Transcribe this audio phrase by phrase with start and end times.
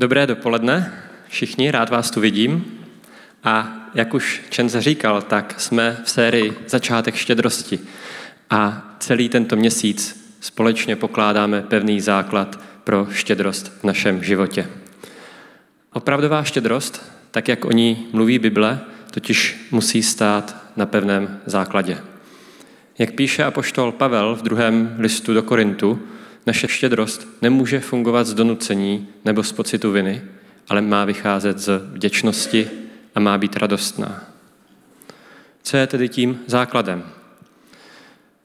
[0.00, 0.92] Dobré dopoledne,
[1.28, 2.64] všichni, rád vás tu vidím.
[3.44, 7.78] A jak už Čenze říkal, tak jsme v sérii Začátek štědrosti.
[8.50, 14.68] A celý tento měsíc společně pokládáme pevný základ pro štědrost v našem životě.
[15.92, 21.98] Opravdová štědrost, tak jak o ní mluví Bible, totiž musí stát na pevném základě.
[22.98, 26.02] Jak píše apoštol Pavel v druhém listu do Korintu,
[26.46, 30.22] naše štědrost nemůže fungovat z donucení nebo z pocitu viny,
[30.68, 32.70] ale má vycházet z vděčnosti
[33.14, 34.24] a má být radostná.
[35.62, 37.02] Co je tedy tím základem?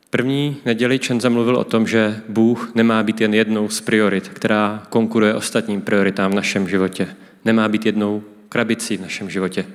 [0.10, 4.84] První neděli Čen zamluvil o tom, že Bůh nemá být jen jednou z priorit, která
[4.90, 7.08] konkuruje ostatním prioritám v našem životě.
[7.46, 9.66] Nemá být jednou krabicí v našem životě,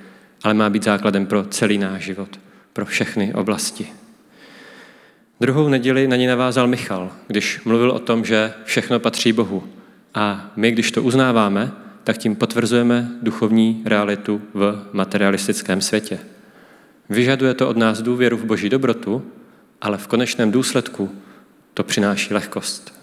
[0.43, 2.39] ale má být základem pro celý náš život,
[2.73, 3.87] pro všechny oblasti.
[5.41, 9.63] Druhou neděli na ní navázal Michal, když mluvil o tom, že všechno patří Bohu.
[10.13, 11.71] A my, když to uznáváme,
[12.03, 16.19] tak tím potvrzujeme duchovní realitu v materialistickém světě.
[17.09, 19.25] Vyžaduje to od nás důvěru v boží dobrotu,
[19.81, 21.11] ale v konečném důsledku
[21.73, 22.93] to přináší lehkost.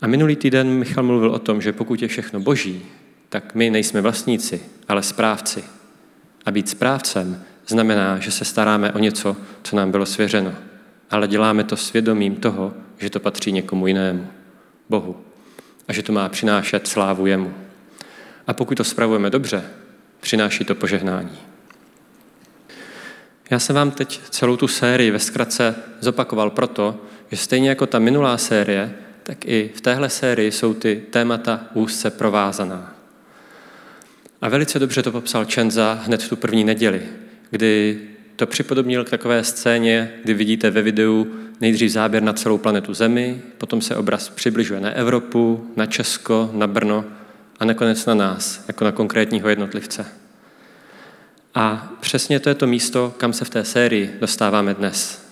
[0.00, 2.82] A minulý týden Michal mluvil o tom, že pokud je všechno boží,
[3.28, 5.64] tak my nejsme vlastníci, ale správci.
[6.46, 10.54] A být správcem znamená, že se staráme o něco, co nám bylo svěřeno
[11.10, 14.26] ale děláme to svědomím toho, že to patří někomu jinému,
[14.88, 15.16] Bohu,
[15.88, 17.54] a že to má přinášet slávu jemu.
[18.46, 19.64] A pokud to spravujeme dobře,
[20.20, 21.38] přináší to požehnání.
[23.50, 27.98] Já jsem vám teď celou tu sérii ve zkratce zopakoval proto, že stejně jako ta
[27.98, 32.94] minulá série, tak i v téhle sérii jsou ty témata úzce provázaná.
[34.40, 37.02] A velice dobře to popsal Čenza hned tu první neděli,
[37.50, 38.00] kdy
[38.36, 41.26] to připodobnil k takové scéně, kdy vidíte ve videu
[41.60, 46.66] nejdřív záběr na celou planetu Zemi, potom se obraz přibližuje na Evropu, na Česko, na
[46.66, 47.04] Brno
[47.58, 50.06] a nakonec na nás, jako na konkrétního jednotlivce.
[51.54, 55.26] A přesně to je to místo, kam se v té sérii dostáváme dnes.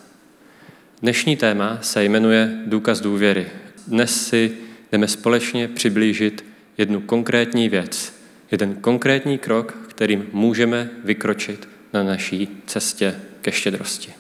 [1.03, 3.47] Dnešní téma se jmenuje Důkaz důvěry.
[3.87, 4.57] Dnes si
[4.93, 6.45] jdeme společně přiblížit
[6.79, 8.15] jednu konkrétní věc,
[8.51, 14.13] jeden konkrétní krok, kterým můžeme vykročit na naší cestě ke štědrosti.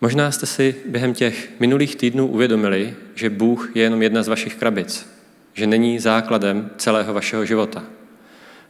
[0.00, 4.54] Možná jste si během těch minulých týdnů uvědomili, že Bůh je jenom jedna z vašich
[4.54, 5.06] krabic,
[5.54, 7.84] že není základem celého vašeho života,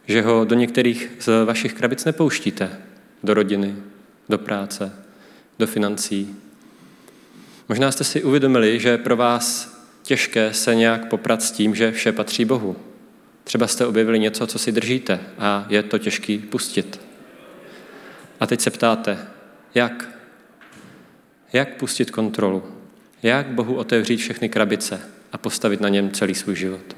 [0.07, 2.71] že ho do některých z vašich krabic nepouštíte,
[3.23, 3.77] do rodiny,
[4.29, 4.93] do práce,
[5.59, 6.37] do financí.
[7.69, 11.93] Možná jste si uvědomili, že je pro vás těžké se nějak poprat s tím, že
[11.93, 12.77] vše patří Bohu,
[13.45, 17.01] Třeba jste objevili něco, co si držíte a je to těžký pustit.
[18.41, 19.19] A teď se ptáte,
[19.75, 20.09] jak?
[21.53, 22.65] Jak pustit kontrolu?
[23.23, 25.01] Jak Bohu otevřít všechny krabice
[25.33, 26.97] a postavit na něm celý svůj život?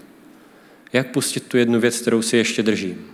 [0.93, 3.07] Jak pustit tu jednu věc, kterou si ještě držím?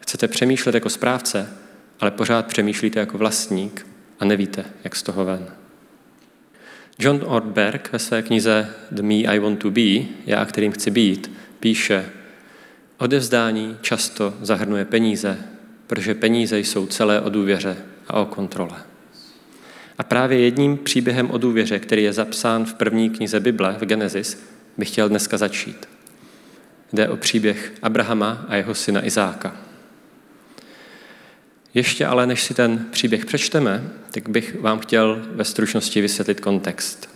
[0.00, 1.52] Chcete přemýšlet jako správce,
[2.00, 3.86] ale pořád přemýšlíte jako vlastník
[4.20, 5.46] a nevíte, jak z toho ven.
[6.98, 11.30] John Ortberg ve své knize The Me I Want to Be, Já, kterým chci být,
[11.60, 12.10] píše,
[12.98, 15.38] odevzdání často zahrnuje peníze,
[15.86, 17.76] protože peníze jsou celé o důvěře
[18.08, 18.82] a o kontrole.
[19.98, 24.46] A právě jedním příběhem o důvěře, který je zapsán v první knize Bible, v Genesis,
[24.78, 25.88] bych chtěl dneska začít.
[26.92, 29.56] Jde o příběh Abrahama a jeho syna Izáka.
[31.74, 37.10] Ještě ale, než si ten příběh přečteme, tak bych vám chtěl ve stručnosti vysvětlit kontext.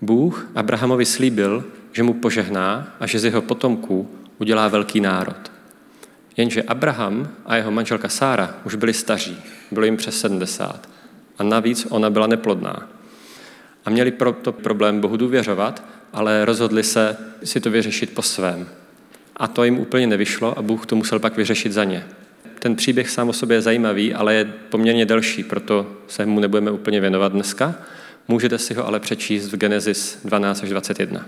[0.00, 5.52] Bůh Abrahamovi slíbil, že mu požehná a že z jeho potomků udělá velký národ.
[6.36, 9.38] Jenže Abraham a jeho manželka Sára už byli staří,
[9.70, 10.88] bylo jim přes 70
[11.38, 12.88] a navíc ona byla neplodná.
[13.84, 18.68] A měli proto problém Bohu důvěřovat, ale rozhodli se si to vyřešit po svém.
[19.36, 22.04] A to jim úplně nevyšlo a Bůh to musel pak vyřešit za ně.
[22.58, 26.70] Ten příběh sám o sobě je zajímavý, ale je poměrně delší, proto se mu nebudeme
[26.70, 27.74] úplně věnovat dneska.
[28.28, 31.26] Můžete si ho ale přečíst v Genesis 12 až 21.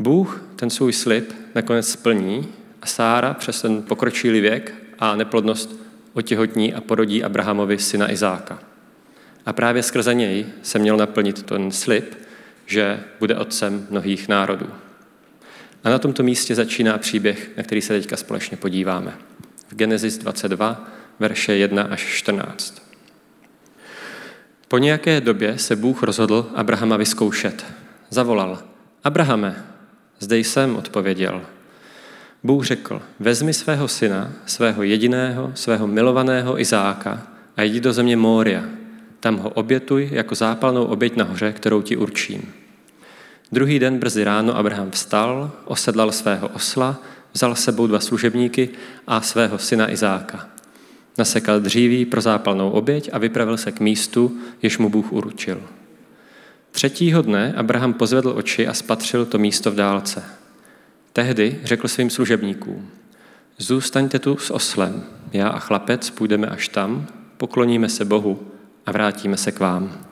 [0.00, 2.48] Bůh ten svůj slib nakonec splní
[2.82, 5.76] a Sára přes ten pokročilý věk a neplodnost
[6.12, 8.58] otěhotní a porodí Abrahamovi syna Izáka.
[9.46, 12.14] A právě skrze něj se měl naplnit ten slib,
[12.66, 14.66] že bude otcem mnohých národů.
[15.84, 19.14] A na tomto místě začíná příběh, na který se teďka společně podíváme.
[19.68, 20.88] V Genesis 22,
[21.18, 22.82] verše 1 až 14.
[24.68, 27.66] Po nějaké době se Bůh rozhodl Abrahama vyzkoušet.
[28.10, 28.62] Zavolal,
[29.04, 29.64] Abrahame,
[30.20, 31.42] zde jsem, odpověděl.
[32.42, 37.26] Bůh řekl, vezmi svého syna, svého jediného, svého milovaného Izáka
[37.56, 38.64] a jdi do země Mória.
[39.20, 42.52] Tam ho obětuj jako zápalnou oběť nahoře, kterou ti určím.
[43.52, 47.02] Druhý den brzy ráno Abraham vstal, osedlal svého osla,
[47.32, 48.68] vzal s sebou dva služebníky
[49.06, 50.48] a svého syna Izáka.
[51.18, 55.62] Nasekal dříví pro zápalnou oběť a vypravil se k místu, jež mu Bůh uručil.
[56.70, 60.24] Třetího dne Abraham pozvedl oči a spatřil to místo v dálce.
[61.12, 62.90] Tehdy řekl svým služebníkům,
[63.58, 67.06] zůstaňte tu s oslem, já a chlapec půjdeme až tam,
[67.36, 68.52] pokloníme se Bohu
[68.86, 70.06] a vrátíme se k vám.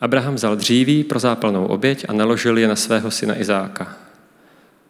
[0.00, 3.96] Abraham vzal dříví pro zápalnou oběť a naložil je na svého syna Izáka.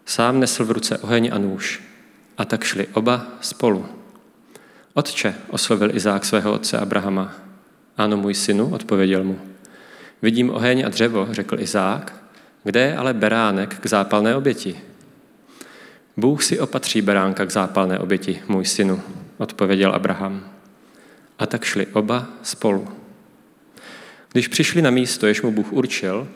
[0.07, 1.83] Sám nesl v ruce oheň a nůž.
[2.39, 3.87] A tak šli oba spolu.
[4.95, 7.33] Otče, oslovil Izák svého otce Abrahama.
[7.97, 9.50] Ano, můj synu, odpověděl mu.
[10.23, 12.15] Vidím oheň a dřevo, řekl Izák,
[12.65, 14.81] kde je ale beránek k zápalné oběti?
[16.17, 19.03] Bůh si opatří beránka k zápalné oběti, můj synu,
[19.39, 20.51] odpověděl Abraham.
[21.39, 22.89] A tak šli oba spolu.
[24.33, 26.29] Když přišli na místo, jež mu Bůh určil,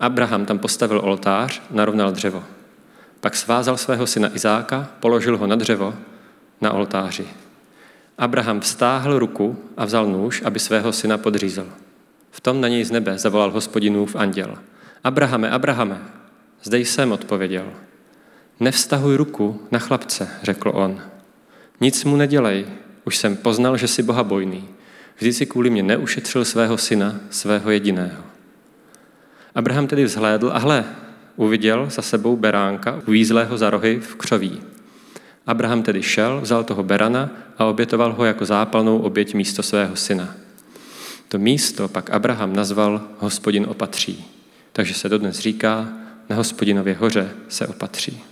[0.00, 2.44] Abraham tam postavil oltář, narovnal dřevo.
[3.20, 5.94] Pak svázal svého syna Izáka, položil ho na dřevo
[6.60, 7.26] na oltáři.
[8.18, 11.66] Abraham vstáhl ruku a vzal nůž, aby svého syna podřízel.
[12.30, 14.58] V tom na něj z nebe zavolal hospodinův anděl.
[15.04, 16.02] Abrahame, Abrahame,
[16.62, 17.72] zde jsem, odpověděl.
[18.60, 21.00] Nevztahuj ruku na chlapce, řekl on.
[21.80, 22.66] Nic mu nedělej,
[23.04, 24.68] už jsem poznal, že jsi bohabojný.
[25.16, 28.22] Vždy si kvůli mě neušetřil svého syna, svého jediného.
[29.54, 30.84] Abraham tedy vzhlédl a hle,
[31.36, 34.60] uviděl za sebou beránka uvízlého za rohy v křoví.
[35.46, 40.34] Abraham tedy šel, vzal toho berana a obětoval ho jako zápalnou oběť místo svého syna.
[41.28, 44.24] To místo pak Abraham nazval hospodin opatří.
[44.72, 45.88] Takže se dodnes říká,
[46.28, 48.22] na hospodinově hoře se opatří.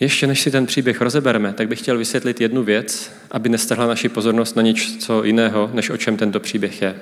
[0.00, 4.08] Ještě než si ten příběh rozebereme, tak bych chtěl vysvětlit jednu věc, aby nestrhla naši
[4.08, 7.00] pozornost na něco jiného, než o čem tento příběh je.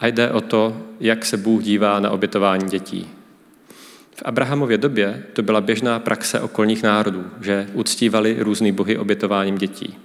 [0.00, 3.08] A jde o to, jak se Bůh dívá na obětování dětí.
[4.14, 9.98] V Abrahamově době to byla běžná praxe okolních národů, že uctívali různý bohy obětováním dětí.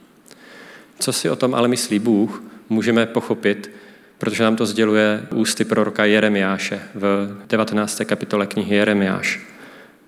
[1.00, 3.72] Co si o tom ale myslí Bůh, můžeme pochopit,
[4.18, 8.02] protože nám to sděluje ústy proroka Jeremiáše v 19.
[8.06, 9.40] kapitole knihy Jeremiáš.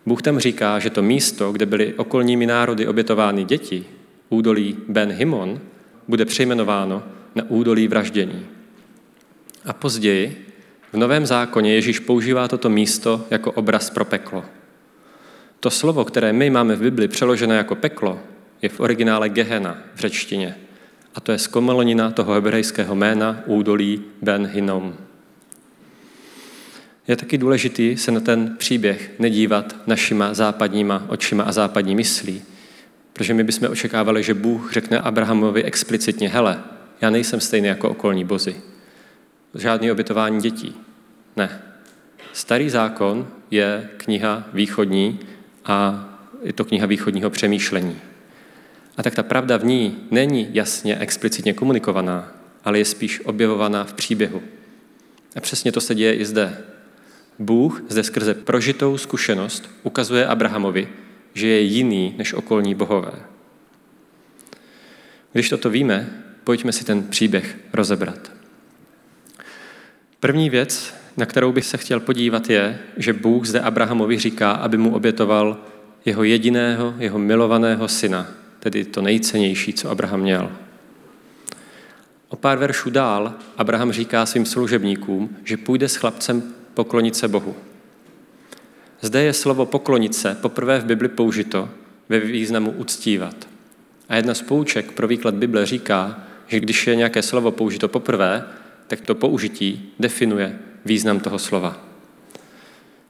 [0.06, 3.86] Bůh tam říká, že to místo, kde byly okolními národy obětovány děti,
[4.30, 5.59] údolí Ben Himon,
[6.07, 7.04] bude přejmenováno
[7.36, 8.45] na údolí vraždění.
[9.65, 10.45] A později
[10.94, 14.45] v Novém zákoně Ježíš používá toto místo jako obraz pro peklo.
[15.59, 18.19] To slovo, které my máme v Bibli přeložené jako peklo,
[18.62, 20.56] je v originále Gehena v řečtině.
[21.18, 24.96] A to je zkomalonina toho hebrejského jména údolí Ben Hinnom.
[27.08, 32.42] Je taky důležitý se na ten příběh nedívat našima západníma očima a západní myslí,
[33.14, 36.64] protože my bychom očekávali, že Bůh řekne Abrahamovi explicitně, hele,
[37.02, 38.56] já nejsem stejný jako okolní bozy.
[39.56, 40.75] Žádný obětování dětí.
[41.36, 41.62] Ne.
[42.34, 45.19] Starý zákon je kniha východní
[45.66, 46.06] a
[46.44, 47.96] je to kniha východního přemýšlení.
[48.97, 52.31] A tak ta pravda v ní není jasně, explicitně komunikovaná,
[52.63, 54.41] ale je spíš objevovaná v příběhu.
[55.35, 56.57] A přesně to se děje i zde.
[57.39, 60.88] Bůh zde skrze prožitou zkušenost ukazuje Abrahamovi,
[61.33, 63.11] že je jiný než okolní bohové.
[65.33, 68.31] Když toto víme, pojďme si ten příběh rozebrat.
[70.19, 74.77] První věc, na kterou bych se chtěl podívat, je, že Bůh zde Abrahamovi říká, aby
[74.77, 75.57] mu obětoval
[76.06, 78.27] jeho jediného, jeho milovaného syna,
[78.59, 80.52] tedy to nejcennější, co Abraham měl.
[82.30, 87.56] O pár veršů dál Abraham říká svým služebníkům, že půjde s chlapcem poklonit se Bohu.
[89.02, 91.69] Zde je slovo poklonit se poprvé v Bibli použito
[92.09, 93.47] ve významu uctívat.
[94.09, 98.44] A jedna z pouček pro výklad Bible říká, že když je nějaké slovo použito poprvé,
[98.87, 101.83] tak to použití definuje význam toho slova.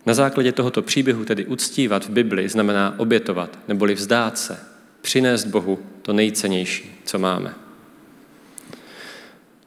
[0.05, 4.59] Na základě tohoto příběhu tedy uctívat v Bibli znamená obětovat, neboli vzdát se,
[5.01, 7.53] přinést Bohu to nejcennější, co máme.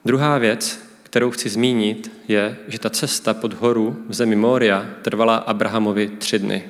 [0.04, 5.36] Druhá věc, kterou chci zmínit, je, že ta cesta pod horu v zemi Moria trvala
[5.36, 6.64] Abrahamovi tři dny.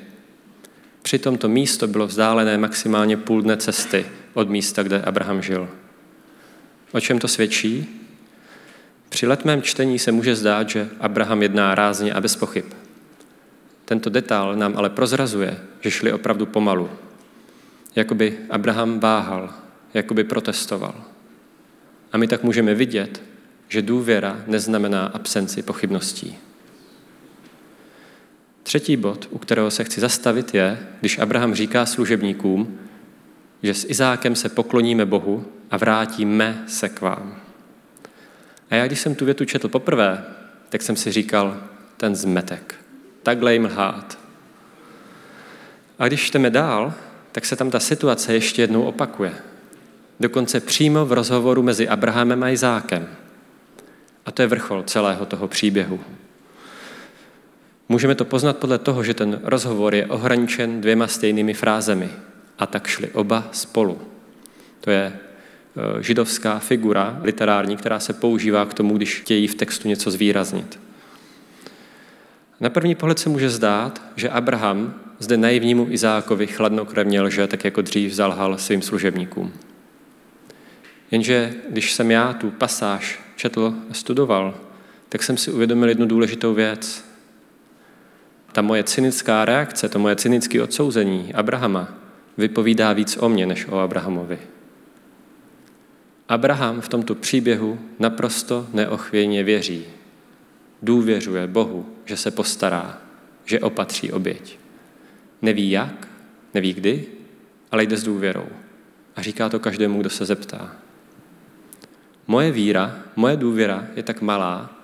[1.02, 5.68] Přitom to místo bylo vzdálené maximálně půl dne cesty od místa, kde Abraham žil.
[6.92, 8.00] O čem to svědčí?
[9.08, 12.64] Při letmém čtení se může zdát, že Abraham jedná rázně a bez pochyb.
[13.84, 16.90] Tento detail nám ale prozrazuje, že šli opravdu pomalu.
[17.96, 19.54] Jakoby Abraham váhal,
[19.94, 21.04] jakoby protestoval.
[22.12, 23.22] A my tak můžeme vidět,
[23.68, 26.38] že důvěra neznamená absenci pochybností.
[28.62, 32.78] Třetí bod, u kterého se chci zastavit, je, když Abraham říká služebníkům,
[33.62, 37.40] že s Izákem se pokloníme Bohu a vrátíme se k vám.
[38.70, 40.24] A já, když jsem tu větu četl poprvé,
[40.68, 41.62] tak jsem si říkal,
[41.96, 42.74] ten zmetek.
[43.22, 44.18] Takhle jim lhát.
[45.98, 46.94] A když čteme dál,
[47.32, 49.32] tak se tam ta situace ještě jednou opakuje.
[50.20, 53.08] Dokonce přímo v rozhovoru mezi Abrahamem a Izákem.
[54.26, 56.00] A to je vrchol celého toho příběhu.
[57.88, 62.08] Můžeme to poznat podle toho, že ten rozhovor je ohraničen dvěma stejnými frázemi.
[62.58, 63.98] A tak šli oba spolu.
[64.80, 69.88] To je e, židovská figura literární, která se používá k tomu, když chtějí v textu
[69.88, 70.78] něco zvýraznit.
[72.60, 77.82] Na první pohled se může zdát, že Abraham zde naivnímu Izákovi chladnokrevně lže, tak jako
[77.82, 79.52] dřív zalhal svým služebníkům.
[81.10, 84.54] Jenže když jsem já tu pasáž četl a studoval,
[85.08, 87.04] tak jsem si uvědomil jednu důležitou věc.
[88.52, 91.88] Ta moje cynická reakce, to moje cynické odsouzení Abrahama
[92.38, 94.38] vypovídá víc o mně, než o Abrahamovi.
[96.28, 99.86] Abraham v tomto příběhu naprosto neochvějně věří.
[100.82, 102.98] Důvěřuje Bohu, že se postará,
[103.44, 104.58] že opatří oběť.
[105.42, 106.08] Neví jak,
[106.54, 107.06] neví kdy,
[107.70, 108.46] ale jde s důvěrou.
[109.16, 110.76] A říká to každému, kdo se zeptá.
[112.26, 114.80] Moje víra, moje důvěra je tak malá,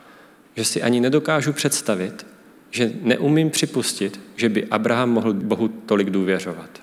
[0.57, 2.27] že si ani nedokážu představit,
[2.71, 6.83] že neumím připustit, že by Abraham mohl Bohu tolik důvěřovat.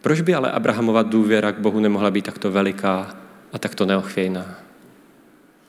[0.00, 3.16] Proč by ale Abrahamova důvěra k Bohu nemohla být takto veliká
[3.52, 4.67] a takto neochvějná?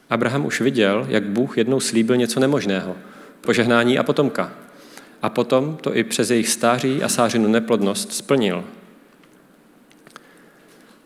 [0.09, 2.95] Abraham už viděl, jak Bůh jednou slíbil něco nemožného,
[3.41, 4.51] požehnání a potomka.
[5.21, 8.63] A potom to i přes jejich stáří a sářinu neplodnost splnil.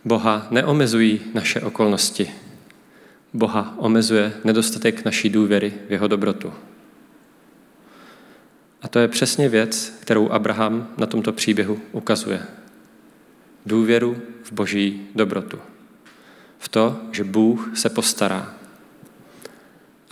[0.05, 2.31] Boha neomezují naše okolnosti.
[3.33, 6.53] Boha omezuje nedostatek naší důvěry v jeho dobrotu.
[8.81, 12.41] A to je přesně věc, kterou Abraham na tomto příběhu ukazuje.
[13.65, 15.59] Důvěru v boží dobrotu.
[16.59, 18.53] V to, že Bůh se postará.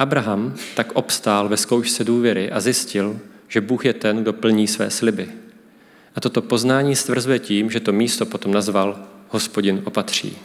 [0.01, 4.89] Abraham tak obstál ve zkoušce důvěry a zjistil, že Bůh je ten, kdo plní své
[4.89, 5.29] sliby.
[6.15, 10.37] A toto poznání stvrzuje tím, že to místo potom nazval hospodin opatří.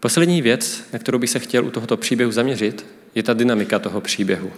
[0.00, 4.00] Poslední věc, na kterou bych se chtěl u tohoto příběhu zaměřit, je ta dynamika toho
[4.00, 4.52] příběhu.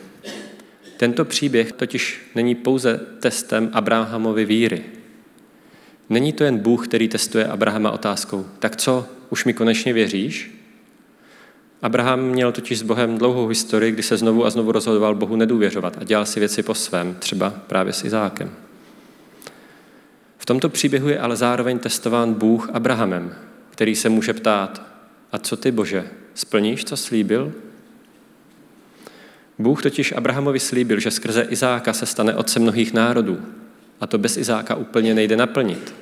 [0.97, 4.85] Tento příběh totiž není pouze testem Abrahamovy víry.
[6.09, 10.56] Není to jen Bůh, který testuje Abrahama otázkou, tak co, už mi konečně věříš?
[11.87, 15.97] Abraham měl totiž s Bohem dlouhou historii, kdy se znovu a znovu rozhodoval Bohu nedůvěřovat
[16.01, 18.51] a dělal si věci po svém, třeba právě s Izákem.
[20.39, 23.35] V tomto příběhu je ale zároveň testován Bůh Abrahamem,
[23.71, 24.83] který se může ptát,
[25.33, 27.53] a co ty, Bože, splníš, co slíbil?
[29.59, 33.39] Bůh totiž Abrahamovi slíbil, že skrze Izáka se stane otcem mnohých národů.
[34.01, 35.95] A to bez Izáka úplně nejde naplnit.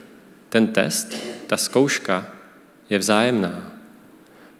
[0.49, 2.27] Ten test, ta zkouška
[2.91, 3.74] je vzájemná.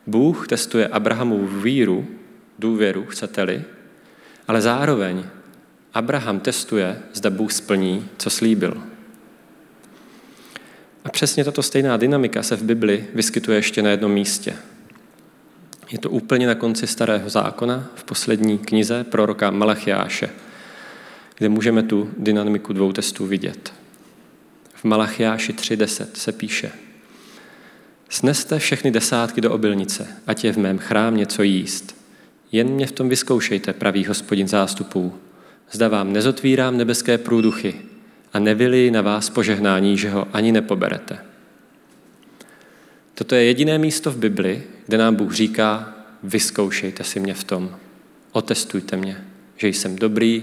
[0.07, 2.07] Bůh testuje Abrahamovu víru,
[2.59, 3.63] důvěru, chcete-li,
[4.49, 5.25] ale zároveň
[5.95, 8.83] Abraham testuje, zda Bůh splní, co slíbil.
[11.05, 14.57] A přesně tato stejná dynamika se v Bibli vyskytuje ještě na jednom místě.
[15.91, 20.31] Je to úplně na konci Starého zákona, v poslední knize proroka Malachiáše,
[21.39, 23.73] kde můžeme tu dynamiku dvou testů vidět.
[24.75, 26.73] V Malachiáši 3.10 se píše
[28.09, 31.97] Sneste všechny desátky do obilnice, ať je v mém chrám něco jíst.
[32.53, 35.15] Jen mě v tom vyzkoušejte, pravý hospodin zástupů.
[35.71, 37.75] Zda vám nezotvírám nebeské průduchy,
[38.35, 41.19] a nevyli na vás požehnání, že ho ani nepoberete.
[43.15, 47.77] Toto je jediné místo v Bibli, kde nám Bůh říká, vyzkoušejte si mě v tom,
[48.33, 49.25] otestujte mě,
[49.57, 50.43] že jsem dobrý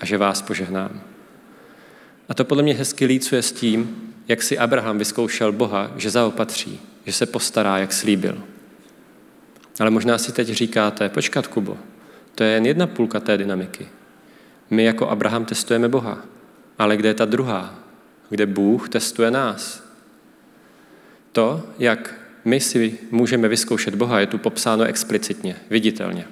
[0.00, 1.00] a že vás požehnám.
[2.28, 3.96] A to podle mě hezky lícuje s tím,
[4.28, 8.42] jak si Abraham vyzkoušel Boha, že zaopatří, že se postará, jak slíbil.
[9.80, 11.78] Ale možná si teď říkáte, počkat, Kubo,
[12.34, 13.88] to je jen jedna půlka té dynamiky.
[14.70, 16.24] My jako Abraham testujeme Boha.
[16.78, 17.74] Ale kde je ta druhá?
[18.28, 19.82] Kde Bůh testuje nás?
[21.32, 22.14] To, jak
[22.44, 26.24] my si můžeme vyzkoušet Boha, je tu popsáno explicitně, viditelně.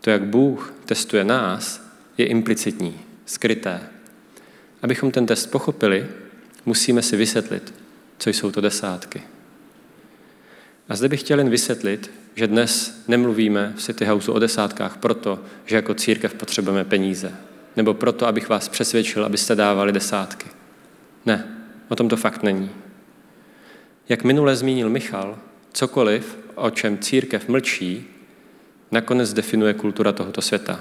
[0.00, 3.80] To, jak Bůh testuje nás, je implicitní, skryté.
[4.82, 6.06] Abychom ten test pochopili,
[6.66, 7.74] musíme si vysvětlit,
[8.18, 9.22] co jsou to desátky.
[10.88, 15.40] A zde bych chtěl jen vysvětlit, že dnes nemluvíme v City Houseu o desátkách proto,
[15.66, 17.32] že jako církev potřebujeme peníze,
[17.76, 20.46] nebo proto, abych vás přesvědčil, abyste dávali desátky.
[21.26, 21.56] Ne,
[21.88, 22.70] o tom to fakt není.
[24.08, 25.38] Jak minule zmínil Michal,
[25.72, 28.04] cokoliv, o čem církev mlčí,
[28.90, 30.80] nakonec definuje kultura tohoto světa.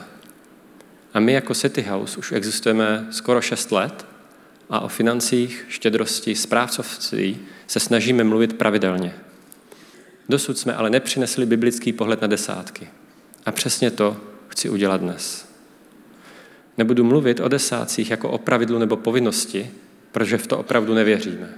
[1.14, 4.06] A my jako City House už existujeme skoro 6 let
[4.70, 9.14] a o financích, štědrosti, správcovství se snažíme mluvit pravidelně.
[10.32, 12.88] Dosud jsme ale nepřinesli biblický pohled na desátky.
[13.46, 15.46] A přesně to chci udělat dnes.
[16.78, 19.72] Nebudu mluvit o desácích jako o pravidlu nebo povinnosti,
[20.12, 21.50] protože v to opravdu nevěříme.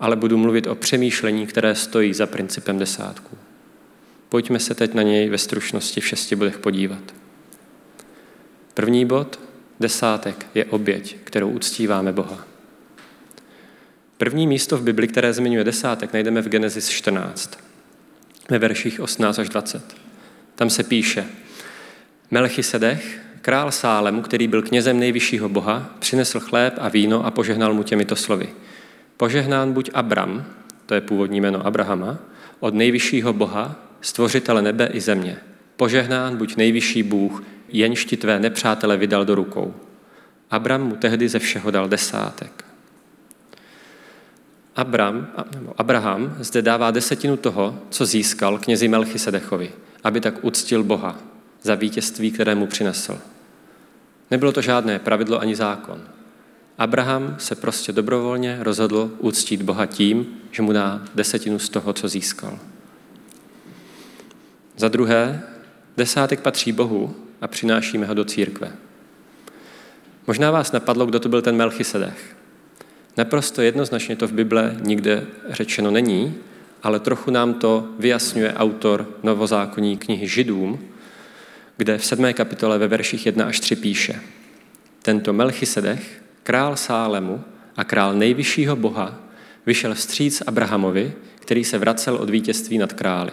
[0.00, 3.38] Ale budu mluvit o přemýšlení, které stojí za principem desátků.
[4.28, 7.14] Pojďme se teď na něj ve stručnosti v šesti bodech podívat.
[8.74, 9.40] První bod,
[9.80, 12.49] desátek, je oběť, kterou uctíváme Boha.
[14.20, 17.58] První místo v Bibli, které zmiňuje desátek, najdeme v Genesis 14,
[18.50, 19.96] ve verších 18 až 20.
[20.54, 21.24] Tam se píše,
[22.30, 27.82] Melchisedech, král Sálemu, který byl knězem nejvyššího boha, přinesl chléb a víno a požehnal mu
[27.82, 28.48] těmito slovy.
[29.16, 30.44] Požehnán buď Abram,
[30.86, 32.18] to je původní jméno Abrahama,
[32.60, 35.36] od nejvyššího boha, stvořitele nebe i země.
[35.76, 39.74] Požehnán buď nejvyšší Bůh, jenž ti tvé nepřátele vydal do rukou.
[40.50, 42.69] Abram mu tehdy ze všeho dal desátek.
[44.76, 45.26] Abram,
[45.76, 49.72] Abraham zde dává desetinu toho, co získal knězi Melchisedechovi,
[50.04, 51.18] aby tak uctil Boha
[51.62, 53.18] za vítězství, které mu přinesl.
[54.30, 56.00] Nebylo to žádné pravidlo ani zákon.
[56.78, 62.08] Abraham se prostě dobrovolně rozhodl uctít Boha tím, že mu dá desetinu z toho, co
[62.08, 62.58] získal.
[64.76, 65.42] Za druhé,
[65.96, 68.72] desátek patří Bohu a přinášíme ho do církve.
[70.26, 72.36] Možná vás napadlo, kdo to byl ten Melchisedech.
[73.20, 76.34] Naprosto jednoznačně to v Bible nikde řečeno není,
[76.82, 80.78] ale trochu nám to vyjasňuje autor novozákonní knihy Židům,
[81.76, 84.20] kde v sedmé kapitole ve verších 1 až 3 píše
[85.02, 87.44] Tento Melchisedech, král Sálemu
[87.76, 89.20] a král nejvyššího boha,
[89.66, 93.32] vyšel vstříc Abrahamovi, který se vracel od vítězství nad králi.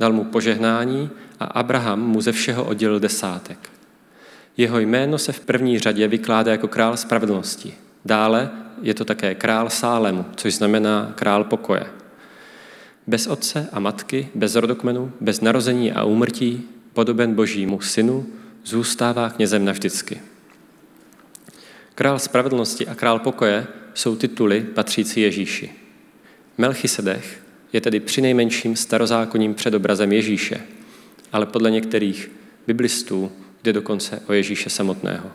[0.00, 1.10] Dal mu požehnání
[1.40, 3.58] a Abraham mu ze všeho oddělil desátek.
[4.56, 7.74] Jeho jméno se v první řadě vykládá jako král spravedlnosti.
[8.04, 8.50] Dále
[8.82, 11.86] je to také král Sálemu, což znamená král pokoje.
[13.06, 18.26] Bez otce a matky, bez rodokmenu, bez narození a úmrtí, podoben božímu synu,
[18.64, 20.20] zůstává knězem navždycky.
[21.94, 25.70] Král spravedlnosti a král pokoje jsou tituly patřící Ježíši.
[26.58, 30.60] Melchisedech je tedy přinejmenším starozákonním předobrazem Ježíše,
[31.32, 32.30] ale podle některých
[32.66, 33.32] biblistů
[33.64, 35.30] jde dokonce o Ježíše samotného.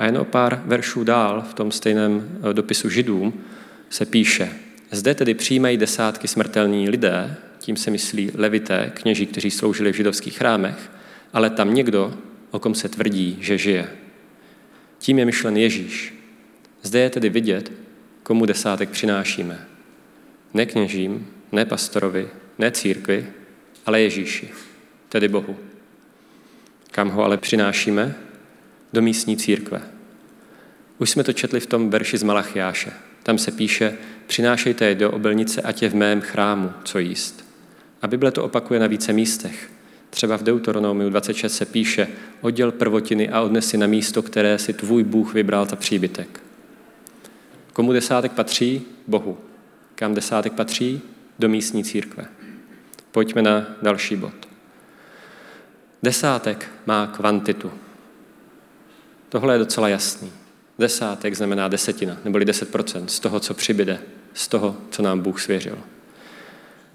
[0.00, 3.44] A jen o pár veršů dál v tom stejném eh, dopisu židům
[3.90, 4.52] se píše,
[4.90, 10.38] zde tedy přijímají desátky smrtelní lidé, tím se myslí levité, kněží, kteří sloužili v židovských
[10.38, 10.90] chrámech,
[11.32, 12.14] ale tam někdo,
[12.50, 13.90] o kom se tvrdí, že žije.
[14.98, 16.14] Tím je myšlen Ježíš.
[16.82, 17.72] Zde je tedy vidět,
[18.22, 19.66] komu desátek přinášíme.
[20.54, 23.26] Ne kněžím, ne pastorovi, ne církvi,
[23.86, 24.50] ale Ježíši,
[25.08, 25.56] tedy Bohu.
[26.90, 28.29] Kam ho ale přinášíme?
[28.92, 29.82] Do místní církve.
[30.98, 32.92] Už jsme to četli v tom verši z Malachiáše.
[33.22, 33.94] Tam se píše,
[34.26, 37.44] přinášejte je do obilnice, ať je v mém chrámu, co jíst.
[38.02, 39.70] A Bible to opakuje na více místech.
[40.10, 42.08] Třeba v Deuteronomiu 26 se píše,
[42.40, 46.40] odděl prvotiny a odnesi na místo, které si tvůj Bůh vybral za příbytek.
[47.72, 48.82] Komu desátek patří?
[49.06, 49.38] Bohu.
[49.94, 51.00] Kam desátek patří?
[51.38, 52.26] Do místní církve.
[53.10, 54.48] Pojďme na další bod.
[56.02, 57.72] Desátek má kvantitu.
[59.30, 60.32] Tohle je docela jasný.
[60.78, 64.00] Desátek znamená desetina, neboli 10% z toho, co přibyde,
[64.34, 65.78] z toho, co nám Bůh svěřil.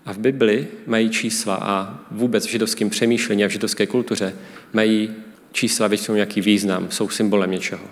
[0.06, 4.36] A v Bibli mají čísla a vůbec v židovském přemýšlení a v židovské kultuře
[4.74, 5.14] mají
[5.52, 7.88] čísla většinou nějaký význam, jsou symbolem něčeho.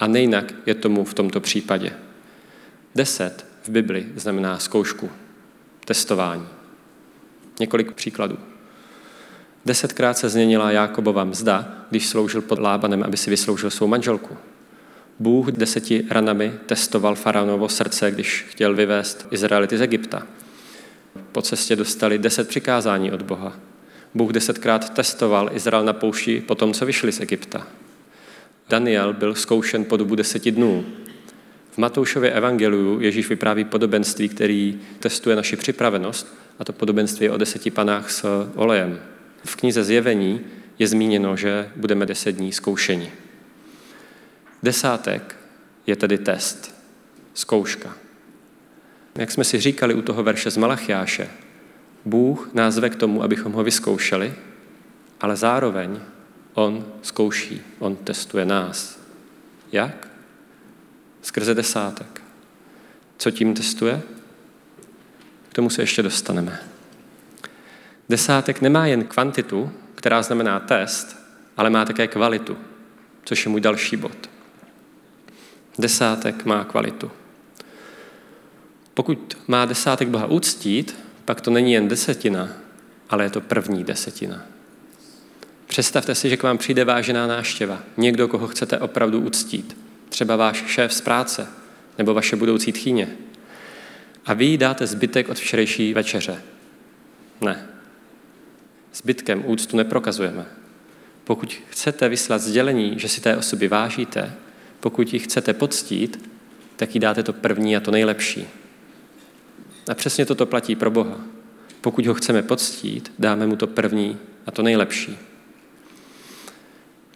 [0.00, 1.92] A nejinak je tomu v tomto případě.
[2.94, 5.10] Deset v Bibli znamená zkoušku,
[5.84, 6.46] testování.
[7.60, 8.38] Několik příkladů.
[9.66, 14.36] Desetkrát se změnila Jákobova mzda, když sloužil pod Lábanem, aby si vysloužil svou manželku.
[15.18, 20.26] Bůh deseti ranami testoval faraonovo srdce, když chtěl vyvést Izraelity z Egypta.
[21.32, 23.52] Po cestě dostali deset přikázání od Boha.
[24.14, 27.66] Bůh desetkrát testoval Izrael na poušti po tom, co vyšli z Egypta.
[28.68, 30.84] Daniel byl zkoušen po dobu deseti dnů.
[31.70, 37.70] V Matoušově evangeliu Ježíš vypráví podobenství, který testuje naši připravenost, a to podobenství o deseti
[37.70, 38.98] panách s olejem.
[39.44, 40.40] V knize Zjevení
[40.78, 43.12] je zmíněno, že budeme deset dní zkoušeni.
[44.62, 45.36] Desátek
[45.86, 46.74] je tedy test,
[47.34, 47.96] zkouška.
[49.18, 51.28] Jak jsme si říkali u toho verše z Malachiáše,
[52.04, 54.34] Bůh nás ve k tomu, abychom ho vyzkoušeli,
[55.20, 56.00] ale zároveň
[56.54, 59.00] On zkouší, On testuje nás.
[59.72, 60.08] Jak?
[61.22, 62.22] Skrze desátek.
[63.18, 64.02] Co tím testuje?
[65.48, 66.60] K tomu se ještě dostaneme.
[68.08, 71.16] Desátek nemá jen kvantitu, která znamená test,
[71.56, 72.56] ale má také kvalitu,
[73.24, 74.30] což je můj další bod.
[75.78, 77.10] Desátek má kvalitu.
[78.94, 82.48] Pokud má desátek Boha uctít, pak to není jen desetina,
[83.10, 84.42] ale je to první desetina.
[85.66, 89.76] Představte si, že k vám přijde vážená náštěva, někdo, koho chcete opravdu uctít,
[90.08, 91.46] třeba váš šéf z práce
[91.98, 93.16] nebo vaše budoucí tchýně.
[94.26, 96.42] A vy jí dáte zbytek od včerejší večeře.
[97.40, 97.77] Ne.
[98.98, 100.46] Zbytkem úctu neprokazujeme.
[101.24, 104.32] Pokud chcete vyslat sdělení, že si té osoby vážíte,
[104.80, 106.30] pokud ji chcete poctít,
[106.76, 108.48] tak jí dáte to první a to nejlepší.
[109.90, 111.20] A přesně toto platí pro Boha.
[111.80, 115.18] Pokud ho chceme poctít, dáme mu to první a to nejlepší.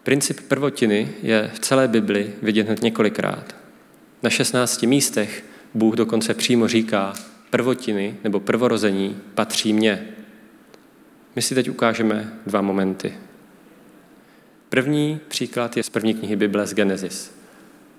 [0.03, 3.55] Princip prvotiny je v celé Bibli vidět hned několikrát.
[4.23, 7.13] Na 16 místech Bůh dokonce přímo říká,
[7.49, 10.07] prvotiny nebo prvorození patří mně.
[11.35, 13.13] My si teď ukážeme dva momenty.
[14.69, 17.35] První příklad je z první knihy Bible z Genesis.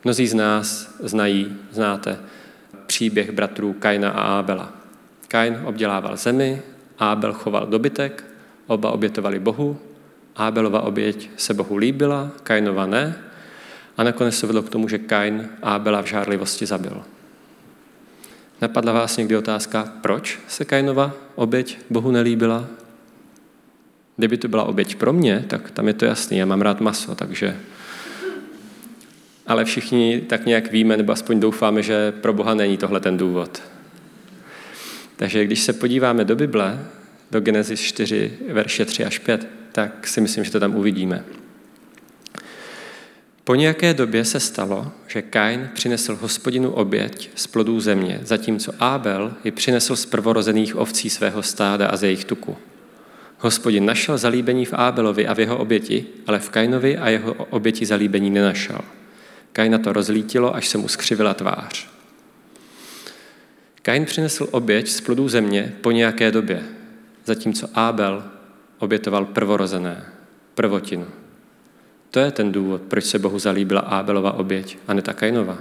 [0.05, 2.19] Mnozí z nás znají, znáte
[2.87, 4.73] příběh bratrů Kaina a Ábela.
[5.29, 6.63] Kain obdělával zemi,
[6.99, 8.25] Ábel choval dobytek,
[8.67, 9.79] oba obětovali Bohu,
[10.37, 13.19] Ábelova oběť se Bohu líbila, Kainova ne,
[13.97, 17.03] a nakonec se vedlo k tomu, že Kain Ábela v žárlivosti zabil.
[18.61, 22.67] Napadla vás někdy otázka, proč se Kainova oběť Bohu nelíbila?
[24.17, 27.15] Kdyby to byla oběť pro mě, tak tam je to jasný, já mám rád maso,
[27.15, 27.57] takže...
[29.47, 33.63] Ale všichni tak nějak víme, nebo aspoň doufáme, že pro Boha není tohle ten důvod.
[35.17, 36.87] Takže když se podíváme do Bible,
[37.31, 41.25] do Genesis 4, verše 3 až 5, tak si myslím, že to tam uvidíme.
[43.45, 49.35] Po nějaké době se stalo, že Kain přinesl hospodinu oběť z plodů země, zatímco Ábel
[49.45, 52.57] ji přinesl z prvorozených ovcí svého stáda a ze jejich tuku.
[53.45, 57.87] Hospodin našel zalíbení v Ábelovi a v jeho oběti, ale v Kainovi a jeho oběti
[57.87, 58.81] zalíbení nenašel.
[59.53, 61.89] Kaina to rozlítilo, až se mu skřivila tvář.
[63.83, 66.63] Kain přinesl oběť z plodů země po nějaké době,
[67.25, 68.25] zatímco Ábel
[68.79, 70.05] obětoval prvorozené,
[70.55, 71.07] prvotinu.
[72.11, 75.59] To je ten důvod, proč se Bohu zalíbila Ábelova oběť a ne ta Kainova.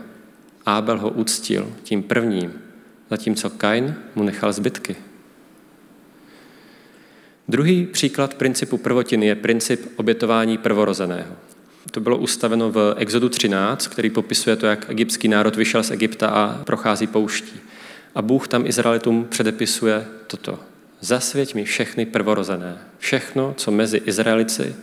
[0.65, 2.53] Ábel ho uctil tím prvním,
[3.09, 4.95] zatímco Kain mu nechal zbytky.
[7.47, 11.35] Druhý příklad principu prvotiny je princip obětování prvorozeného.
[11.91, 16.27] To bylo ustaveno v Exodu 13, který popisuje to, jak egyptský národ vyšel z Egypta
[16.27, 17.59] a prochází pouští.
[18.15, 20.59] A Bůh tam Izraelitům předepisuje toto.
[21.01, 22.77] Zasvěť mi všechny prvorozené.
[22.97, 24.75] Všechno, co mezi Izraelici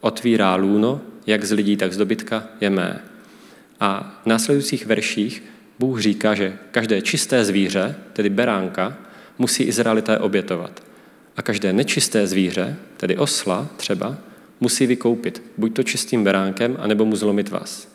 [0.00, 3.02] otvírá lůno, jak z lidí, tak z dobytka, je mé.
[3.80, 5.42] A v následujících verších
[5.78, 8.96] Bůh říká, že každé čisté zvíře, tedy beránka,
[9.38, 10.87] musí Izraelité obětovat.
[11.38, 14.16] A každé nečisté zvíře, tedy osla třeba,
[14.60, 17.88] musí vykoupit buď to čistým beránkem, anebo mu zlomit vás.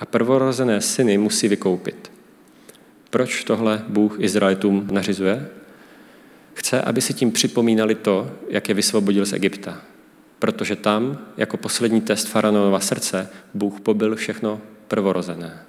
[0.00, 2.12] A prvorozené syny musí vykoupit.
[3.10, 5.48] Proč tohle Bůh Izraelitům nařizuje?
[6.54, 9.82] Chce, aby si tím připomínali to, jak je vysvobodil z Egypta.
[10.38, 15.62] Protože tam, jako poslední test faraonova srdce, Bůh pobyl všechno prvorozené.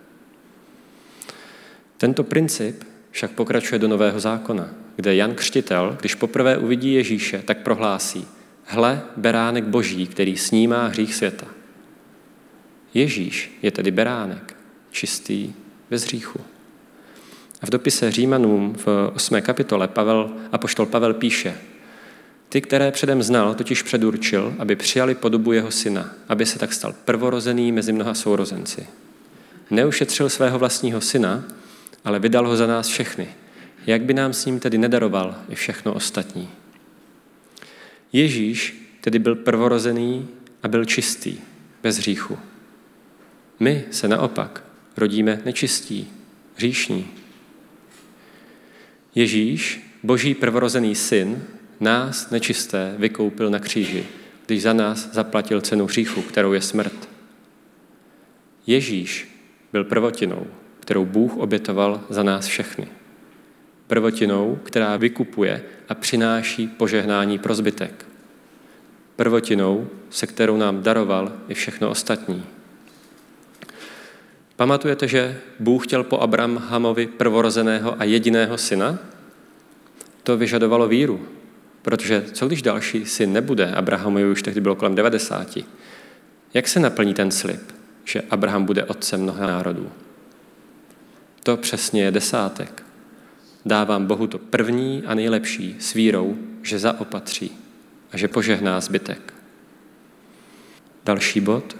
[1.97, 7.57] Tento princip však pokračuje do Nového zákona, kde Jan Křtitel, když poprvé uvidí Ježíše, tak
[7.57, 8.27] prohlásí,
[8.63, 11.45] hle, beránek boží, který snímá hřích světa.
[12.93, 14.55] Ježíš je tedy beránek,
[14.91, 15.53] čistý,
[15.89, 16.39] bez hříchu.
[17.61, 19.41] A v dopise Římanům v 8.
[19.41, 21.57] kapitole Pavel, apoštol Pavel píše,
[22.49, 26.95] ty, které předem znal, totiž předurčil, aby přijali podobu jeho syna, aby se tak stal
[27.05, 28.87] prvorozený mezi mnoha sourozenci.
[29.71, 31.43] Neušetřil svého vlastního syna,
[32.05, 33.27] ale vydal ho za nás všechny.
[33.87, 36.49] Jak by nám s ním tedy nedaroval i všechno ostatní?
[38.13, 40.27] Ježíš tedy byl prvorozený
[40.63, 41.37] a byl čistý,
[41.83, 42.39] bez hříchu.
[43.59, 44.63] My se naopak
[44.97, 46.11] rodíme nečistí,
[46.55, 47.07] hříšní.
[49.15, 51.43] Ježíš, boží prvorozený syn,
[51.79, 54.05] nás nečisté vykoupil na kříži,
[54.45, 57.09] když za nás zaplatil cenu hříchu, kterou je smrt.
[58.67, 59.37] Ježíš
[59.71, 60.47] byl prvotinou,
[60.79, 62.87] kterou Bůh obětoval za nás všechny.
[63.87, 68.05] Prvotinou, která vykupuje a přináší požehnání pro zbytek.
[69.15, 72.43] Prvotinou, se kterou nám daroval i všechno ostatní.
[74.55, 78.99] Pamatujete, že Bůh chtěl po Abrahamovi prvorozeného a jediného syna?
[80.23, 81.27] To vyžadovalo víru,
[81.81, 85.57] protože co když další syn nebude, Abrahamovi už tehdy bylo kolem 90.
[86.53, 87.61] Jak se naplní ten slib,
[88.05, 89.91] že Abraham bude otcem mnoha národů?
[91.43, 92.86] To přesně je desátek.
[93.67, 97.51] Dávám Bohu to první a nejlepší s vírou, že zaopatří
[98.11, 99.33] a že požehná zbytek.
[101.05, 101.77] Další bod.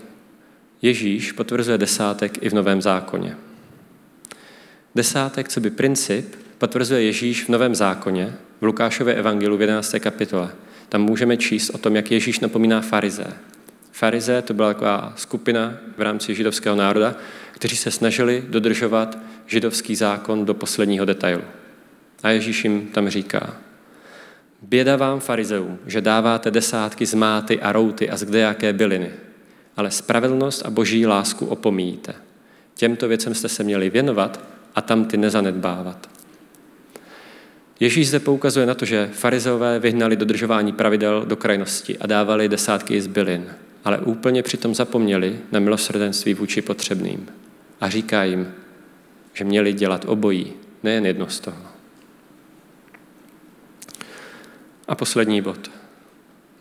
[0.82, 3.38] Ježíš potvrzuje desátek i v Novém zákoně.
[4.96, 9.96] Desátek, co by princip, potvrzuje Ježíš v Novém zákoně, v Lukášově evangelu v 11.
[10.00, 10.50] kapitole.
[10.90, 13.34] Tam můžeme číst o tom, jak Ježíš napomíná farize.
[13.92, 17.16] Farize to byla taková skupina v rámci židovského národa,
[17.52, 21.44] kteří se snažili dodržovat židovský zákon do posledního detailu.
[22.24, 23.56] A Ježíš jim tam říká,
[24.62, 29.12] běda vám farizeům, že dáváte desátky z máty a routy a z kdejaké byliny,
[29.78, 32.16] ale spravedlnost a boží lásku opomíjíte.
[32.74, 34.40] Těmto věcem jste se měli věnovat
[34.76, 36.10] a tam ty nezanedbávat.
[37.80, 43.02] Ježíš zde poukazuje na to, že farizeové vyhnali dodržování pravidel do krajnosti a dávali desátky
[43.02, 43.46] z bylin,
[43.84, 47.28] ale úplně přitom zapomněli na milosrdenství vůči potřebným.
[47.82, 48.54] A říká jim,
[49.34, 50.54] že měli dělat obojí,
[50.84, 51.77] nejen jedno z toho.
[54.88, 55.72] A poslední bod.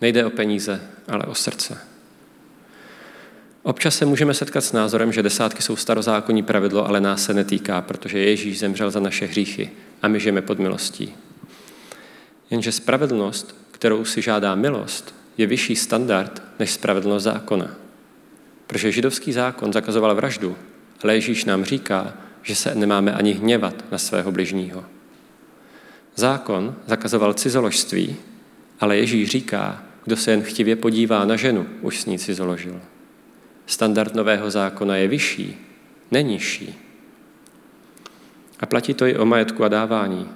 [0.01, 1.79] Nejde o peníze, ale o srdce.
[3.62, 7.81] Občas se můžeme setkat s názorem, že desátky jsou starozákonní pravidlo, ale nás se netýká,
[7.83, 9.71] protože Ježíš zemřel za naše hříchy
[10.03, 11.15] a my žijeme pod milostí.
[12.51, 17.75] Jenže spravedlnost, kterou si žádá milost, je vyšší standard než spravedlnost zákona.
[18.67, 20.57] Protože židovský zákon zakazoval vraždu,
[21.03, 24.85] ale Ježíš nám říká, že se nemáme ani hněvat na svého bližního.
[26.16, 28.16] Zákon zakazoval cizoložství,
[28.81, 32.81] ale Ježíš říká, kdo se jen chtivě podívá na ženu, už s ní cizoložil.
[33.66, 35.57] Standard nového zákona je vyšší,
[36.11, 36.79] není nižší.
[38.61, 40.29] A platí to i o majetku a dávání.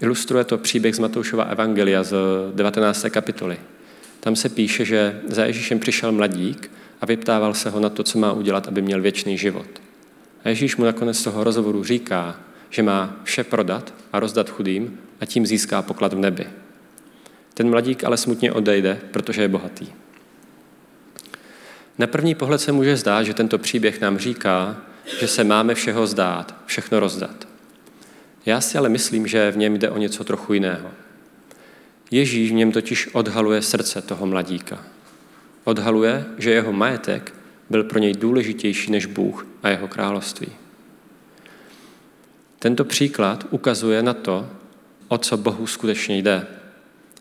[0.00, 2.16] Ilustruje to příběh z Matoušova Evangelia z
[2.54, 3.06] 19.
[3.10, 3.58] kapitoly.
[4.20, 6.70] Tam se píše, že za Ježíšem přišel mladík
[7.00, 9.66] a vyptával se ho na to, co má udělat, aby měl věčný život.
[10.44, 12.36] A Ježíš mu nakonec toho rozhovoru říká,
[12.70, 16.46] že má vše prodat a rozdat chudým a tím získá poklad v nebi.
[17.54, 19.86] Ten mladík ale smutně odejde, protože je bohatý.
[21.98, 24.76] Na první pohled se může zdát, že tento příběh nám říká,
[25.20, 27.48] že se máme všeho zdát, všechno rozdat.
[28.46, 30.90] Já si ale myslím, že v něm jde o něco trochu jiného.
[32.10, 34.78] Ježíš v něm totiž odhaluje srdce toho mladíka.
[35.64, 37.34] Odhaluje, že jeho majetek
[37.70, 40.48] byl pro něj důležitější než Bůh a jeho království.
[42.58, 44.50] Tento příklad ukazuje na to,
[45.08, 46.46] o co Bohu skutečně jde.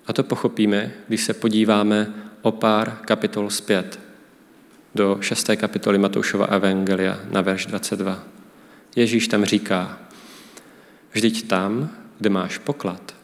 [0.08, 4.00] A to pochopíme, když se podíváme o pár kapitol zpět
[4.96, 8.24] do šesté kapitoly Matoušova Evangelia na verš 22.
[8.96, 10.00] Ježíš tam říká,
[11.12, 13.16] vždyť tam, kde máš poklad,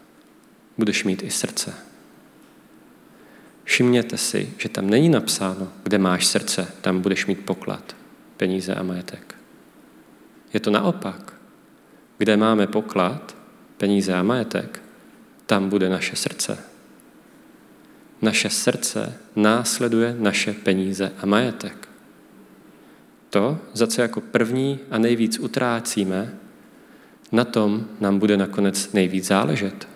[0.77, 1.73] budeš mít i srdce.
[3.63, 7.95] Všimněte si, že tam není napsáno, kde máš srdce, tam budeš mít poklad,
[8.37, 9.35] peníze a majetek.
[10.53, 11.32] Je to naopak.
[12.17, 13.35] Kde máme poklad,
[13.77, 14.81] peníze a majetek,
[15.45, 16.57] tam bude naše srdce.
[18.21, 21.89] Naše srdce následuje naše peníze a majetek.
[23.29, 26.37] To, za co jako první a nejvíc utrácíme,
[27.31, 29.87] na tom nám bude nakonec nejvíc záležet.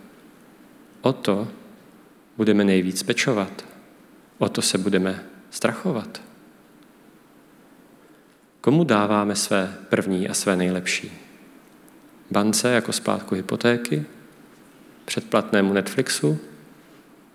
[1.01, 1.47] O to
[2.37, 3.65] budeme nejvíc pečovat.
[4.37, 6.21] O to se budeme strachovat.
[8.61, 11.26] Komu dáváme své první a své nejlepší?
[12.31, 14.03] Bance jako splátku hypotéky?
[15.05, 16.39] Předplatnému Netflixu?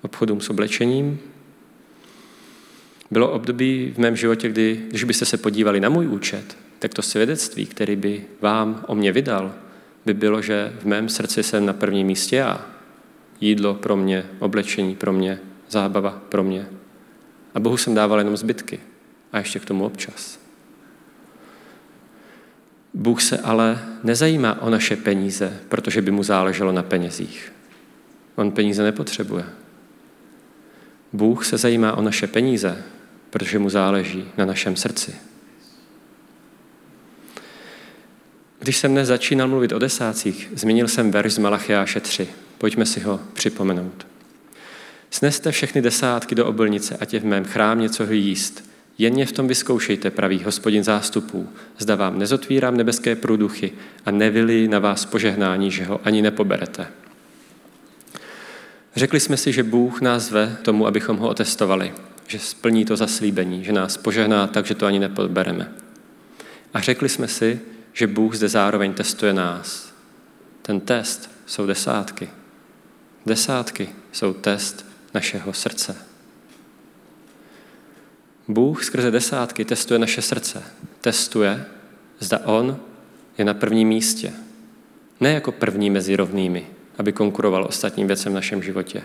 [0.02, 1.20] Obchodům s oblečením?
[3.10, 7.02] Bylo období v mém životě, kdy, když byste se podívali na můj účet, tak to
[7.02, 9.54] svědectví, který by vám o mě vydal,
[10.06, 12.66] by bylo, že v mém srdci jsem na prvním místě já.
[13.40, 16.66] Jídlo pro mě, oblečení pro mě, zábava pro mě.
[17.54, 18.80] A Bohu jsem dával jenom zbytky.
[19.32, 20.38] A ještě k tomu občas.
[23.02, 27.52] Bůh se ale nezajímá o naše peníze, protože by mu záleželo na penězích.
[28.34, 29.44] On peníze nepotřebuje.
[31.12, 32.82] Bůh se zajímá o naše peníze,
[33.30, 35.14] protože mu záleží na našem srdci.
[38.58, 42.28] Když jsem dnes začínal mluvit o desácích, zmínil jsem verš z Malachiáše 3.
[42.58, 44.06] Pojďme si ho připomenout.
[45.10, 48.71] Sneste všechny desátky do obilnice, ať je v mém chrám něco jíst.
[48.98, 51.48] Jen mě v tom vyzkoušejte, pravý hospodin zástupů.
[51.78, 53.72] Zda vám nezotvírám nebeské průduchy
[54.06, 56.86] a nevili na vás požehnání, že ho ani nepoberete.
[58.96, 61.92] Řekli jsme si, že Bůh nás ve tomu, abychom ho otestovali,
[62.26, 65.72] že splní to zaslíbení, že nás požehná tak, že to ani nepobereme.
[66.74, 67.60] A řekli jsme si,
[67.92, 69.92] že Bůh zde zároveň testuje nás.
[70.62, 72.28] Ten test jsou desátky.
[73.26, 76.11] Desátky jsou test našeho srdce.
[78.48, 80.62] Bůh skrze desátky testuje naše srdce.
[81.00, 81.64] Testuje,
[82.18, 82.80] zda On
[83.38, 84.32] je na prvním místě.
[85.20, 86.66] Ne jako první mezi rovnými,
[86.98, 89.02] aby konkuroval ostatním věcem v našem životě,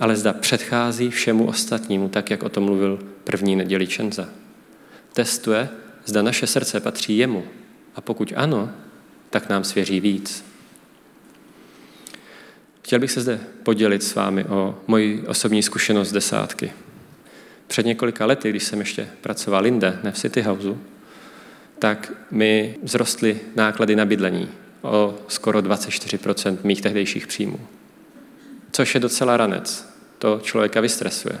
[0.00, 4.28] ale zda předchází všemu ostatnímu, tak jak o tom mluvil první neděli Čenza.
[5.12, 5.68] Testuje,
[6.04, 7.44] zda naše srdce patří jemu,
[7.94, 8.70] a pokud ano,
[9.30, 10.44] tak nám svěří víc.
[12.82, 16.72] Chtěl bych se zde podělit s vámi o moji osobní zkušenost desátky.
[17.66, 20.78] Před několika lety, když jsem ještě pracoval jinde, ne v City Houseu,
[21.78, 24.48] tak mi vzrostly náklady na bydlení
[24.82, 27.60] o skoro 24% mých tehdejších příjmů.
[28.72, 29.88] Což je docela ranec.
[30.18, 31.38] To člověka vystresuje.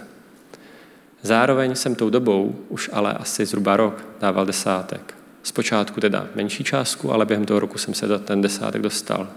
[1.22, 5.14] Zároveň jsem tou dobou, už ale asi zhruba rok, dával desátek.
[5.42, 9.28] Zpočátku teda menší částku, ale během toho roku jsem se do ten desátek dostal.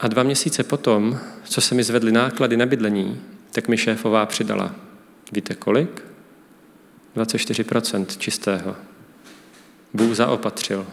[0.00, 3.20] A dva měsíce potom, co se mi zvedly náklady na bydlení,
[3.54, 4.74] tak mi šéfová přidala.
[5.32, 6.02] Víte kolik?
[7.16, 8.76] 24% čistého.
[9.94, 10.86] Bůh zaopatřil.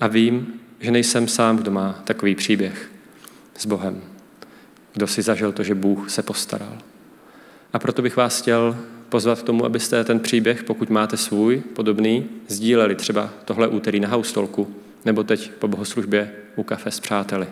[0.00, 2.90] A vím, že nejsem sám, kdo má takový příběh
[3.58, 4.02] s Bohem.
[4.92, 6.78] Kdo si zažil to, že Bůh se postaral.
[7.72, 8.76] A proto bych vás chtěl
[9.08, 14.08] pozvat k tomu, abyste ten příběh, pokud máte svůj podobný, sdíleli třeba tohle úterý na
[14.08, 17.46] haustolku, nebo teď po bohoslužbě u kafe s přáteli.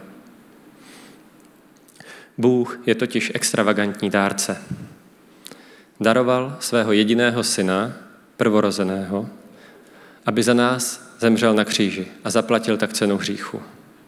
[2.39, 4.63] Bůh je totiž extravagantní dárce.
[6.01, 7.93] Daroval svého jediného syna,
[8.37, 9.29] prvorozeného,
[10.27, 13.63] aby za nás zemřel na kříži a zaplatil tak cenu hříchu,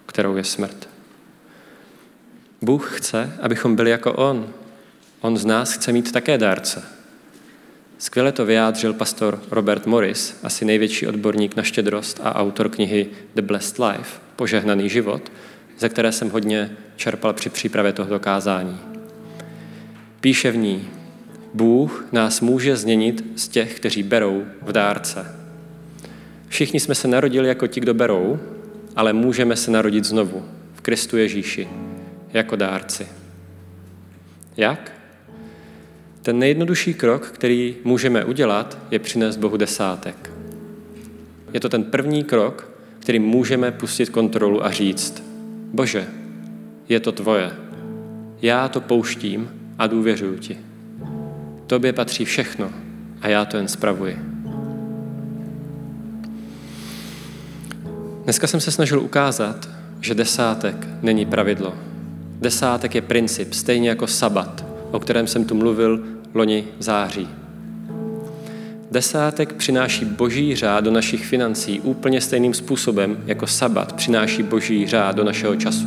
[0.06, 0.88] kterou je smrt.
[2.62, 4.48] Bůh chce, abychom byli jako On.
[5.20, 6.84] On z nás chce mít také dárce.
[7.98, 13.42] Skvěle to vyjádřil pastor Robert Morris, asi největší odborník na štědrost a autor knihy The
[13.42, 15.32] Blessed Life, Požehnaný život,
[15.84, 18.78] ze které jsem hodně čerpal při přípravě tohoto kázání.
[20.20, 20.88] Píše v ní,
[21.54, 25.36] Bůh nás může změnit z těch, kteří berou v dárce.
[26.48, 28.38] Všichni jsme se narodili jako ti, kdo berou,
[28.96, 30.44] ale můžeme se narodit znovu
[30.74, 31.68] v Kristu Ježíši
[32.32, 33.06] jako dárci.
[34.56, 34.92] Jak?
[36.22, 40.30] Ten nejjednodušší krok, který můžeme udělat, je přinést Bohu desátek.
[41.52, 45.33] Je to ten první krok, který můžeme pustit kontrolu a říct,
[45.74, 46.06] Bože,
[46.88, 47.50] je to tvoje.
[48.42, 50.58] Já to pouštím a důvěřuji ti.
[51.66, 52.70] Tobě patří všechno
[53.20, 54.18] a já to jen spravuji.
[58.24, 59.68] Dneska jsem se snažil ukázat,
[60.00, 61.74] že desátek není pravidlo.
[62.40, 67.28] Desátek je princip, stejně jako sabat, o kterém jsem tu mluvil loni v září.
[68.94, 75.16] Desátek přináší boží řád do našich financí úplně stejným způsobem, jako sabat přináší boží řád
[75.16, 75.86] do našeho času.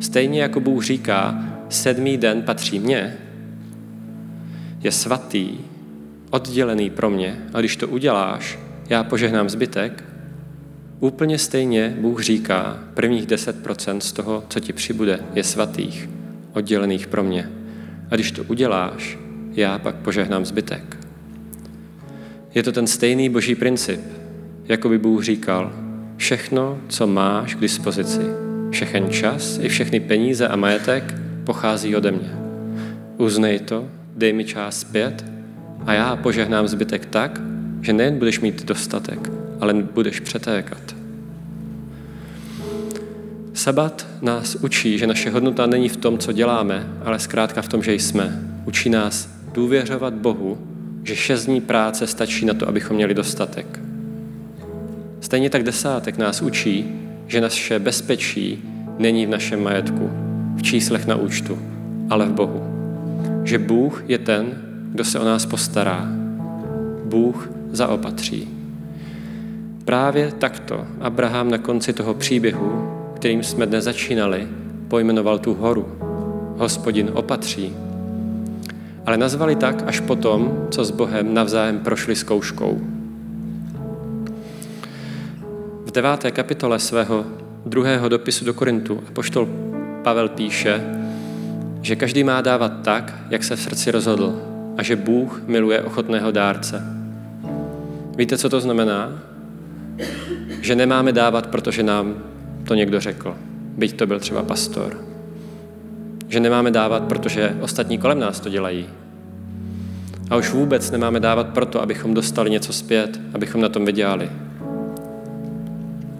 [0.00, 3.16] Stejně jako Bůh říká, sedmý den patří mně,
[4.80, 5.50] je svatý,
[6.30, 10.04] oddělený pro mě a když to uděláš, já požehnám zbytek,
[11.00, 16.08] úplně stejně Bůh říká, prvních 10% z toho, co ti přibude, je svatých,
[16.52, 17.50] oddělených pro mě.
[18.10, 19.18] A když to uděláš,
[19.52, 21.01] já pak požehnám zbytek.
[22.54, 24.00] Je to ten stejný boží princip,
[24.68, 25.72] jako by Bůh říkal,
[26.16, 28.20] všechno, co máš k dispozici,
[28.70, 32.34] všechen čas i všechny peníze a majetek pochází ode mě.
[33.16, 35.24] Uznej to, dej mi čas zpět
[35.86, 37.40] a já požehnám zbytek tak,
[37.80, 40.96] že nejen budeš mít dostatek, ale budeš přetékat.
[43.54, 47.82] Sabat nás učí, že naše hodnota není v tom, co děláme, ale zkrátka v tom,
[47.82, 48.42] že jsme.
[48.64, 50.58] Učí nás důvěřovat Bohu,
[51.02, 53.80] že šest dní práce stačí na to, abychom měli dostatek.
[55.20, 56.92] Stejně tak desátek nás učí,
[57.26, 58.62] že naše bezpečí
[58.98, 60.10] není v našem majetku,
[60.56, 61.58] v číslech na účtu,
[62.10, 62.62] ale v Bohu.
[63.44, 64.46] Že Bůh je ten,
[64.92, 66.08] kdo se o nás postará.
[67.04, 68.48] Bůh zaopatří.
[69.84, 74.48] Právě takto Abraham na konci toho příběhu, kterým jsme dnes začínali,
[74.88, 75.88] pojmenoval tu horu.
[76.56, 77.72] Hospodin opatří,
[79.06, 82.80] ale nazvali tak až potom, co s Bohem navzájem prošli zkouškou.
[85.86, 87.24] V deváté kapitole svého
[87.66, 89.48] druhého dopisu do Korintu poštol
[90.02, 90.80] Pavel píše,
[91.82, 94.42] že každý má dávat tak, jak se v srdci rozhodl
[94.78, 96.82] a že Bůh miluje ochotného dárce.
[98.16, 99.22] Víte, co to znamená?
[100.60, 102.14] Že nemáme dávat, protože nám
[102.64, 103.36] to někdo řekl,
[103.78, 105.11] byť to byl třeba pastor,
[106.32, 108.86] že nemáme dávat, protože ostatní kolem nás to dělají.
[110.30, 114.30] A už vůbec nemáme dávat proto, abychom dostali něco zpět, abychom na tom vydělali.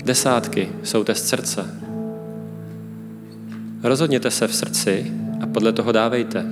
[0.05, 1.65] Desátky jsou test srdce.
[3.83, 6.45] Rozhodněte se v srdci a podle toho dávejte.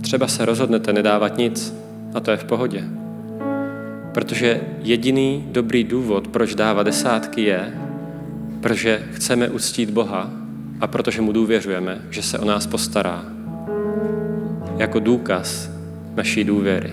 [0.00, 1.74] Třeba se rozhodnete nedávat nic
[2.14, 2.84] a to je v pohodě.
[4.14, 7.74] Protože jediný dobrý důvod, proč dávat desátky, je,
[8.60, 10.47] protože chceme uctít Boha
[10.80, 13.24] a protože mu důvěřujeme, že se o nás postará.
[14.76, 15.70] Jako důkaz
[16.14, 16.92] naší důvěry.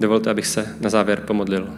[0.00, 1.68] Dovolte, abych se na závěr pomodlil.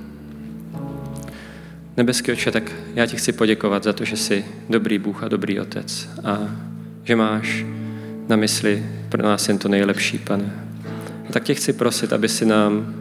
[1.96, 5.60] Nebeský oče, tak já ti chci poděkovat za to, že jsi dobrý Bůh a dobrý
[5.60, 6.38] Otec a
[7.04, 7.64] že máš
[8.28, 10.64] na mysli pro nás jen to nejlepší, pane.
[11.28, 12.94] A tak tě chci prosit, aby si, nám,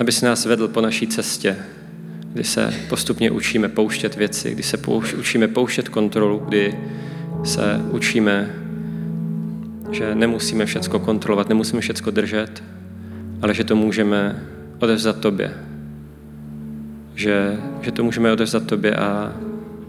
[0.00, 1.56] aby si nás vedl po naší cestě,
[2.32, 6.78] kdy se postupně učíme pouštět věci, kdy se pouš, učíme pouštět kontrolu, kdy
[7.44, 8.54] se učíme,
[9.90, 12.62] že nemusíme všecko kontrolovat, nemusíme všecko držet,
[13.42, 14.46] ale že to můžeme
[14.78, 15.54] odevzat tobě.
[17.14, 19.32] Že, že to můžeme odevzat tobě a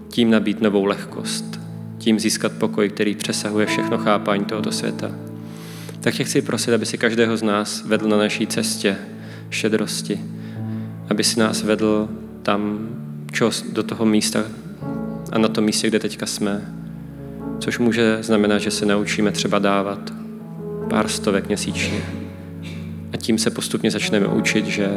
[0.07, 1.59] tím nabít novou lehkost,
[1.97, 5.11] tím získat pokoj, který přesahuje všechno chápání tohoto světa.
[5.99, 8.97] Tak tě chci prosit, aby si každého z nás vedl na naší cestě
[9.49, 10.21] šedrosti,
[11.09, 12.09] aby si nás vedl
[12.43, 12.89] tam,
[13.31, 14.43] čo, do toho místa
[15.31, 16.73] a na tom místě, kde teďka jsme.
[17.59, 20.13] Což může znamenat, že se naučíme třeba dávat
[20.89, 22.01] pár stovek měsíčně.
[23.13, 24.89] A tím se postupně začneme učit, že,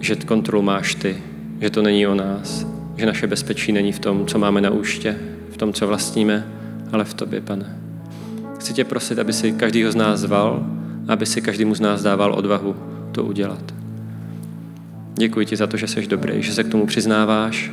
[0.00, 1.22] že kontrolu máš ty,
[1.60, 2.66] že to není o nás,
[2.96, 5.18] že naše bezpečí není v tom, co máme na úště,
[5.50, 6.46] v tom, co vlastníme,
[6.92, 7.78] ale v tobě, pane.
[8.58, 10.66] Chci tě prosit, aby si každýho z nás zval,
[11.08, 12.76] aby si každému z nás dával odvahu
[13.12, 13.81] to udělat.
[15.14, 17.72] Děkuji ti za to, že jsi dobrý, že se k tomu přiznáváš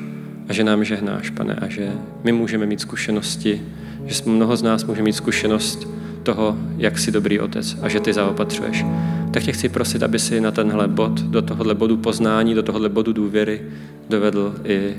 [0.49, 1.91] a že nám žehnáš, pane, a že
[2.23, 3.61] my můžeme mít zkušenosti,
[4.05, 5.87] že mnoho z nás může mít zkušenost
[6.23, 8.85] toho, jak jsi dobrý otec a že ty zaopatřuješ.
[9.31, 12.89] Tak tě chci prosit, aby si na tenhle bod, do tohohle bodu poznání, do tohohle
[12.89, 13.61] bodu důvěry
[14.09, 14.93] dovedl i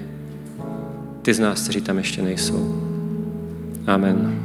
[1.23, 2.83] ty z nás, kteří tam ještě nejsou.
[3.87, 4.41] Amen.